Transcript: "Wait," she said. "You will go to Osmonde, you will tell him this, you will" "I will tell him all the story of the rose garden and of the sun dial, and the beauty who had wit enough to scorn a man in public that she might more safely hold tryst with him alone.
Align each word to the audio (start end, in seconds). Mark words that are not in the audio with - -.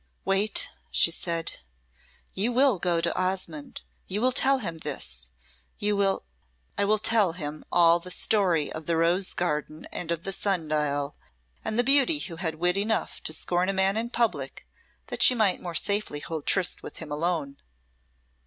"Wait," 0.25 0.69
she 0.89 1.11
said. 1.11 1.59
"You 2.33 2.51
will 2.51 2.79
go 2.79 3.01
to 3.01 3.15
Osmonde, 3.15 3.81
you 4.07 4.19
will 4.19 4.31
tell 4.31 4.57
him 4.57 4.79
this, 4.79 5.29
you 5.77 5.95
will" 5.95 6.23
"I 6.79 6.85
will 6.85 6.97
tell 6.97 7.33
him 7.33 7.63
all 7.71 7.99
the 7.99 8.09
story 8.09 8.73
of 8.73 8.87
the 8.87 8.97
rose 8.97 9.35
garden 9.35 9.85
and 9.91 10.11
of 10.11 10.23
the 10.23 10.33
sun 10.33 10.67
dial, 10.67 11.15
and 11.63 11.77
the 11.77 11.83
beauty 11.83 12.17
who 12.17 12.37
had 12.37 12.55
wit 12.55 12.77
enough 12.77 13.21
to 13.25 13.31
scorn 13.31 13.69
a 13.69 13.73
man 13.73 13.95
in 13.95 14.09
public 14.09 14.65
that 15.09 15.21
she 15.21 15.35
might 15.35 15.61
more 15.61 15.75
safely 15.75 16.19
hold 16.19 16.47
tryst 16.47 16.81
with 16.81 16.97
him 16.97 17.11
alone. 17.11 17.57